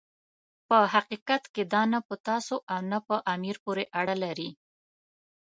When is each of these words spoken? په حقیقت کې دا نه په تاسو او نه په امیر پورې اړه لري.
په 0.67 0.77
حقیقت 0.93 1.43
کې 1.53 1.63
دا 1.73 1.81
نه 1.91 1.99
په 2.07 2.15
تاسو 2.27 2.55
او 2.73 2.79
نه 2.91 2.99
په 3.07 3.15
امیر 3.33 3.55
پورې 3.63 3.83
اړه 3.99 4.15
لري. 4.23 4.49